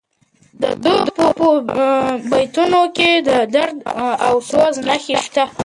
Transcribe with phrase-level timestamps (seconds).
[0.61, 1.27] د ده په
[2.29, 3.77] بیتونو کې د درد
[4.27, 5.43] او سوز نښې شته.